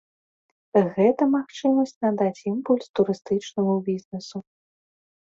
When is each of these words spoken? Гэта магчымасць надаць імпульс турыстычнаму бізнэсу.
Гэта 0.95 1.27
магчымасць 1.33 1.93
надаць 2.05 2.43
імпульс 2.53 2.85
турыстычнаму 3.01 3.77
бізнэсу. 3.91 4.37